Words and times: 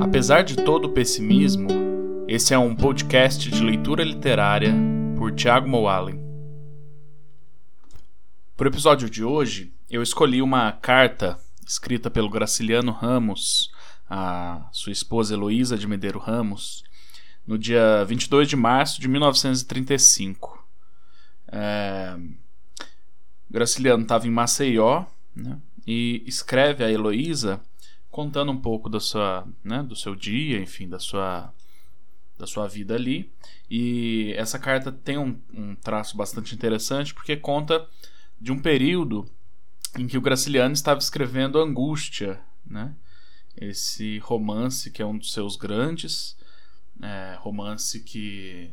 Apesar 0.00 0.42
de 0.42 0.54
todo 0.56 0.84
o 0.84 0.92
pessimismo, 0.92 1.68
esse 2.28 2.54
é 2.54 2.58
um 2.58 2.74
podcast 2.74 3.50
de 3.50 3.64
leitura 3.64 4.04
literária 4.04 4.72
por 5.18 5.34
Tiago 5.34 5.68
Moalen. 5.68 6.22
Para 8.56 8.66
o 8.66 8.70
episódio 8.70 9.10
de 9.10 9.24
hoje, 9.24 9.74
eu 9.90 10.00
escolhi 10.00 10.40
uma 10.40 10.70
carta 10.70 11.36
escrita 11.66 12.08
pelo 12.08 12.30
Graciliano 12.30 12.92
Ramos, 12.92 13.72
a 14.08 14.68
sua 14.70 14.92
esposa 14.92 15.34
Heloísa 15.34 15.76
de 15.76 15.88
Medeiro 15.88 16.20
Ramos, 16.20 16.84
no 17.44 17.58
dia 17.58 18.04
22 18.04 18.48
de 18.48 18.54
março 18.54 19.00
de 19.00 19.08
1935. 19.08 20.64
É... 21.48 22.16
Graciliano 23.50 24.04
estava 24.04 24.28
em 24.28 24.30
Maceió 24.30 25.06
né, 25.34 25.58
e 25.84 26.22
escreve 26.24 26.84
a 26.84 26.90
Heloísa 26.90 27.60
contando 28.12 28.52
um 28.52 28.60
pouco 28.60 28.90
da 28.90 29.00
sua, 29.00 29.48
né, 29.64 29.82
do 29.82 29.96
seu 29.96 30.14
dia, 30.14 30.60
enfim, 30.60 30.86
da 30.86 30.98
sua, 30.98 31.52
da 32.38 32.46
sua 32.46 32.68
vida 32.68 32.94
ali. 32.94 33.32
E 33.70 34.34
essa 34.36 34.58
carta 34.58 34.92
tem 34.92 35.16
um, 35.16 35.40
um 35.52 35.74
traço 35.74 36.14
bastante 36.14 36.54
interessante 36.54 37.14
porque 37.14 37.36
conta 37.36 37.88
de 38.38 38.52
um 38.52 38.60
período 38.60 39.26
em 39.98 40.06
que 40.06 40.18
o 40.18 40.20
Graciliano 40.20 40.74
estava 40.74 41.00
escrevendo 41.00 41.58
Angústia, 41.58 42.38
né? 42.66 42.94
Esse 43.56 44.18
romance 44.18 44.90
que 44.90 45.00
é 45.00 45.06
um 45.06 45.16
dos 45.16 45.32
seus 45.32 45.56
grandes, 45.56 46.36
é, 47.00 47.36
romance 47.38 48.00
que 48.00 48.70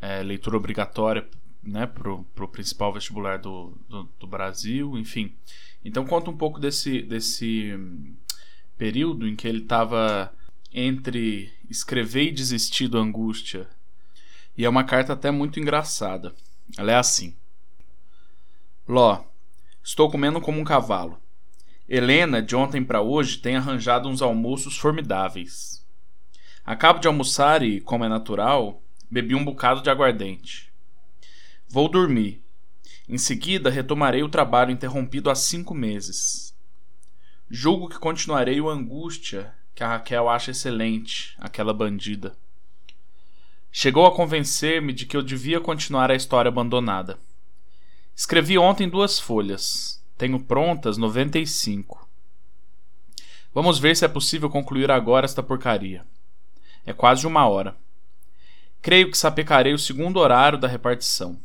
é 0.00 0.22
leitura 0.22 0.56
obrigatória 0.56 1.28
né, 1.62 1.86
para 1.86 2.12
o 2.12 2.48
principal 2.48 2.92
vestibular 2.92 3.38
do, 3.38 3.76
do, 3.88 4.08
do, 4.18 4.26
Brasil, 4.26 4.96
enfim. 4.96 5.34
Então 5.84 6.06
conta 6.06 6.30
um 6.30 6.36
pouco 6.36 6.58
desse, 6.58 7.02
desse 7.02 7.76
período 8.80 9.28
em 9.28 9.36
que 9.36 9.46
ele 9.46 9.58
estava 9.58 10.32
entre 10.72 11.52
escrever 11.68 12.28
e 12.28 12.32
desistir 12.32 12.88
do 12.88 12.96
Angústia. 12.96 13.68
E 14.56 14.64
é 14.64 14.68
uma 14.70 14.84
carta 14.84 15.12
até 15.12 15.30
muito 15.30 15.60
engraçada. 15.60 16.34
Ela 16.78 16.92
é 16.92 16.94
assim: 16.94 17.36
Ló, 18.88 19.22
estou 19.84 20.10
comendo 20.10 20.40
como 20.40 20.58
um 20.58 20.64
cavalo. 20.64 21.20
Helena, 21.86 22.40
de 22.40 22.56
ontem 22.56 22.82
para 22.82 23.02
hoje, 23.02 23.36
tem 23.36 23.56
arranjado 23.56 24.08
uns 24.08 24.22
almoços 24.22 24.78
formidáveis. 24.78 25.84
Acabo 26.64 27.00
de 27.00 27.06
almoçar 27.06 27.62
e, 27.62 27.82
como 27.82 28.06
é 28.06 28.08
natural, 28.08 28.82
bebi 29.10 29.34
um 29.34 29.44
bocado 29.44 29.82
de 29.82 29.90
aguardente. 29.90 30.72
Vou 31.68 31.86
dormir. 31.86 32.42
Em 33.06 33.18
seguida, 33.18 33.68
retomarei 33.68 34.22
o 34.22 34.28
trabalho 34.28 34.70
interrompido 34.70 35.28
há 35.28 35.34
cinco 35.34 35.74
meses. 35.74 36.50
Julgo 37.52 37.88
que 37.88 37.98
continuarei 37.98 38.60
o 38.60 38.70
Angústia, 38.70 39.52
que 39.74 39.82
a 39.82 39.88
Raquel 39.88 40.28
acha 40.28 40.52
excelente, 40.52 41.34
aquela 41.36 41.74
bandida. 41.74 42.36
Chegou 43.72 44.06
a 44.06 44.14
convencer-me 44.14 44.92
de 44.92 45.04
que 45.04 45.16
eu 45.16 45.22
devia 45.22 45.60
continuar 45.60 46.12
a 46.12 46.14
história 46.14 46.48
abandonada. 46.48 47.18
Escrevi 48.14 48.56
ontem 48.56 48.88
duas 48.88 49.18
folhas. 49.18 50.00
Tenho 50.16 50.38
prontas 50.38 50.96
95. 50.96 52.08
Vamos 53.52 53.80
ver 53.80 53.96
se 53.96 54.04
é 54.04 54.08
possível 54.08 54.48
concluir 54.48 54.88
agora 54.88 55.24
esta 55.24 55.42
porcaria. 55.42 56.06
É 56.86 56.92
quase 56.92 57.26
uma 57.26 57.48
hora. 57.48 57.76
Creio 58.80 59.10
que 59.10 59.18
sapecarei 59.18 59.74
o 59.74 59.78
segundo 59.78 60.20
horário 60.20 60.56
da 60.56 60.68
repartição. 60.68 61.36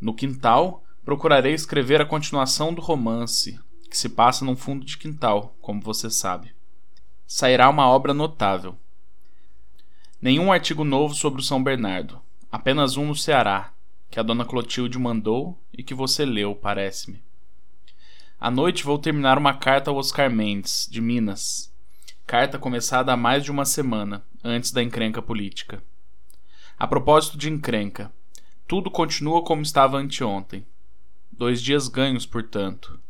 No 0.00 0.14
quintal, 0.14 0.82
procurarei 1.04 1.52
escrever 1.52 2.00
a 2.00 2.06
continuação 2.06 2.72
do 2.72 2.80
romance, 2.80 3.60
que 3.94 3.98
se 3.98 4.08
passa 4.08 4.44
num 4.44 4.56
fundo 4.56 4.84
de 4.84 4.98
quintal, 4.98 5.56
como 5.62 5.80
você 5.80 6.10
sabe. 6.10 6.52
Sairá 7.28 7.70
uma 7.70 7.86
obra 7.86 8.12
notável. 8.12 8.76
Nenhum 10.20 10.50
artigo 10.50 10.82
novo 10.82 11.14
sobre 11.14 11.40
o 11.40 11.44
São 11.44 11.62
Bernardo, 11.62 12.20
apenas 12.50 12.96
um 12.96 13.06
no 13.06 13.14
Ceará, 13.14 13.72
que 14.10 14.18
a 14.18 14.22
dona 14.24 14.44
Clotilde 14.44 14.98
mandou 14.98 15.56
e 15.72 15.80
que 15.80 15.94
você 15.94 16.24
leu, 16.24 16.56
parece-me. 16.56 17.22
À 18.40 18.50
noite 18.50 18.82
vou 18.82 18.98
terminar 18.98 19.38
uma 19.38 19.54
carta 19.54 19.92
ao 19.92 19.96
Oscar 19.96 20.28
Mendes, 20.28 20.88
de 20.90 21.00
Minas. 21.00 21.72
Carta 22.26 22.58
começada 22.58 23.12
há 23.12 23.16
mais 23.16 23.44
de 23.44 23.52
uma 23.52 23.64
semana, 23.64 24.24
antes 24.42 24.72
da 24.72 24.82
encrenca 24.82 25.22
política. 25.22 25.80
A 26.76 26.88
propósito 26.88 27.38
de 27.38 27.48
encrenca, 27.48 28.12
tudo 28.66 28.90
continua 28.90 29.44
como 29.44 29.62
estava 29.62 29.98
anteontem. 29.98 30.66
Dois 31.30 31.62
dias 31.62 31.86
ganhos, 31.86 32.26
portanto 32.26 33.03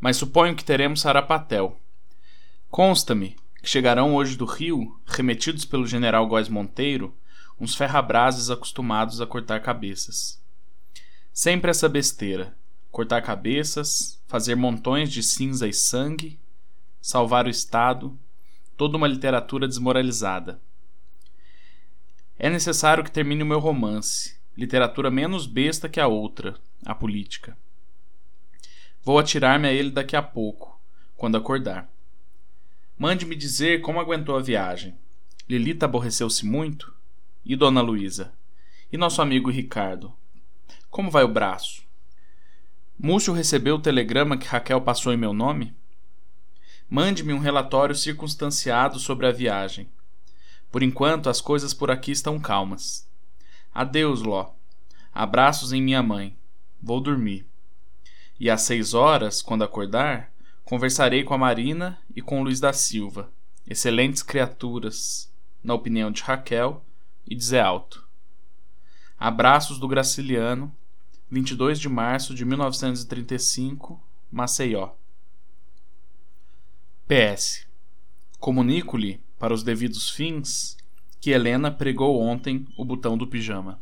mas 0.00 0.16
suponho 0.16 0.54
que 0.54 0.64
teremos 0.64 1.00
Sarapatel. 1.00 1.78
Consta-me 2.70 3.36
que 3.62 3.68
chegarão 3.68 4.14
hoje 4.14 4.36
do 4.36 4.44
Rio, 4.44 5.00
remetidos 5.06 5.64
pelo 5.64 5.86
general 5.86 6.26
Góes 6.26 6.48
Monteiro, 6.48 7.14
uns 7.60 7.74
ferrabrases 7.74 8.50
acostumados 8.50 9.20
a 9.20 9.26
cortar 9.26 9.60
cabeças. 9.60 10.40
Sempre 11.32 11.70
essa 11.70 11.88
besteira: 11.88 12.56
cortar 12.90 13.22
cabeças, 13.22 14.20
fazer 14.26 14.54
montões 14.54 15.10
de 15.10 15.22
cinza 15.22 15.66
e 15.66 15.72
sangue, 15.72 16.38
salvar 17.00 17.46
o 17.46 17.50
Estado, 17.50 18.16
toda 18.76 18.96
uma 18.96 19.08
literatura 19.08 19.66
desmoralizada. 19.66 20.60
É 22.38 22.48
necessário 22.48 23.02
que 23.02 23.10
termine 23.10 23.42
o 23.42 23.46
meu 23.46 23.58
romance, 23.58 24.38
literatura 24.56 25.10
menos 25.10 25.46
besta 25.46 25.88
que 25.88 25.98
a 25.98 26.06
outra, 26.06 26.54
a 26.84 26.94
política. 26.94 27.56
Vou 29.08 29.18
atirar-me 29.18 29.66
a 29.66 29.72
ele 29.72 29.90
daqui 29.90 30.14
a 30.14 30.20
pouco, 30.20 30.78
quando 31.16 31.38
acordar. 31.38 31.90
Mande-me 32.98 33.34
dizer 33.34 33.80
como 33.80 33.98
aguentou 33.98 34.36
a 34.36 34.42
viagem. 34.42 34.98
Lilita 35.48 35.86
aborreceu-se 35.86 36.44
muito? 36.44 36.94
E 37.42 37.56
Dona 37.56 37.80
Luísa? 37.80 38.34
E 38.92 38.98
nosso 38.98 39.22
amigo 39.22 39.48
Ricardo? 39.48 40.12
Como 40.90 41.10
vai 41.10 41.24
o 41.24 41.32
braço? 41.32 41.82
Múcio 42.98 43.32
recebeu 43.32 43.76
o 43.76 43.80
telegrama 43.80 44.36
que 44.36 44.46
Raquel 44.46 44.82
passou 44.82 45.10
em 45.10 45.16
meu 45.16 45.32
nome? 45.32 45.74
Mande-me 46.86 47.32
um 47.32 47.38
relatório 47.38 47.94
circunstanciado 47.94 48.98
sobre 48.98 49.26
a 49.26 49.32
viagem. 49.32 49.88
Por 50.70 50.82
enquanto, 50.82 51.30
as 51.30 51.40
coisas 51.40 51.72
por 51.72 51.90
aqui 51.90 52.10
estão 52.10 52.38
calmas. 52.38 53.08
Adeus, 53.72 54.20
Ló. 54.20 54.50
Abraços 55.14 55.72
em 55.72 55.80
minha 55.80 56.02
mãe. 56.02 56.36
Vou 56.78 57.00
dormir. 57.00 57.48
E 58.38 58.48
às 58.48 58.62
seis 58.62 58.94
horas, 58.94 59.42
quando 59.42 59.64
acordar, 59.64 60.32
conversarei 60.64 61.24
com 61.24 61.34
a 61.34 61.38
Marina 61.38 61.98
e 62.14 62.22
com 62.22 62.42
Luiz 62.42 62.60
da 62.60 62.72
Silva, 62.72 63.32
excelentes 63.66 64.22
criaturas, 64.22 65.32
na 65.62 65.74
opinião 65.74 66.10
de 66.10 66.22
Raquel 66.22 66.84
e 67.26 67.34
de 67.34 67.44
Zé 67.44 67.60
Alto. 67.60 68.06
Abraços 69.18 69.78
do 69.78 69.88
Graciliano, 69.88 70.72
22 71.30 71.80
de 71.80 71.88
março 71.88 72.34
de 72.34 72.44
1935, 72.44 74.00
Maceió. 74.30 74.90
PS. 77.06 77.66
Comunico-lhe, 78.38 79.20
para 79.38 79.52
os 79.52 79.62
devidos 79.62 80.10
fins, 80.10 80.76
que 81.20 81.30
Helena 81.30 81.70
pregou 81.70 82.20
ontem 82.20 82.66
o 82.76 82.84
botão 82.84 83.18
do 83.18 83.26
pijama. 83.26 83.80